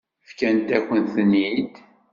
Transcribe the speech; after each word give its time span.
Fkant-akent-ten-id. 0.29 1.73